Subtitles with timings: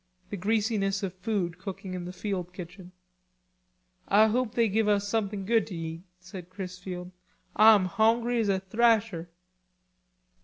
[0.31, 2.91] the greasiness of food cooking in the field kitchen.
[4.07, 7.11] "Ah hope they give us somethin' good to eat," said Chrisfield.
[7.55, 9.29] "Ah'm hongry as a thrasher."